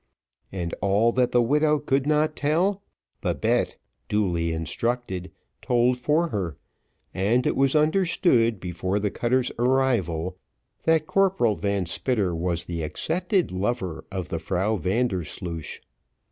And 0.51 0.73
all 0.81 1.11
that 1.11 1.31
the 1.31 1.43
widow 1.43 1.77
could 1.77 2.07
not 2.07 2.35
tell, 2.35 2.81
Babette, 3.21 3.77
duly 4.09 4.51
instructed, 4.51 5.31
told 5.61 5.99
for 5.99 6.29
her, 6.29 6.57
and 7.13 7.45
it 7.45 7.55
was 7.55 7.75
understood, 7.75 8.59
before 8.59 8.97
the 8.99 9.11
cutter's 9.11 9.51
arrival, 9.59 10.39
that 10.85 11.05
Corporal 11.05 11.55
Van 11.55 11.85
Spitter 11.85 12.35
was 12.35 12.65
the 12.65 12.81
accepted 12.81 13.51
lover 13.51 14.03
of 14.11 14.29
the 14.29 14.39
Frau 14.39 14.75
Vandersloosh. 14.75 15.81